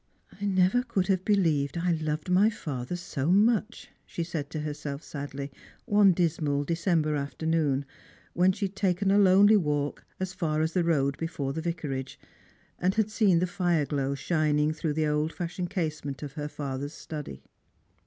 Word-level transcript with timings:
"I 0.41 0.45
never 0.45 0.81
could 0.81 1.05
have 1.09 1.23
believed 1.23 1.77
I 1.77 1.91
loved 1.91 2.27
my 2.27 2.49
father 2.49 2.95
so 2.95 3.29
much," 3.31 3.91
she 4.03 4.23
said 4.23 4.49
to 4.49 4.61
herself 4.61 5.03
sadly, 5.03 5.51
one 5.85 6.11
dismal 6.11 6.63
December 6.63 7.15
afternoon, 7.15 7.85
when 8.33 8.51
she 8.51 8.65
had 8.65 8.75
taken 8.75 9.11
a 9.11 9.19
lonely 9.19 9.57
walk 9.57 10.03
as 10.19 10.33
far 10.33 10.61
as 10.63 10.73
the 10.73 10.83
road 10.83 11.17
before 11.19 11.53
the 11.53 11.61
Vicarage, 11.61 12.19
and 12.79 12.95
had 12.95 13.11
seen 13.11 13.37
the 13.37 13.45
fire 13.45 13.85
glow 13.85 14.15
shining 14.15 14.73
through 14.73 14.93
the 14.93 15.05
old 15.05 15.31
fashioned 15.33 15.69
casement 15.69 16.23
of 16.23 16.33
her 16.33 16.47
father's 16.47 16.93
study. 16.93 17.43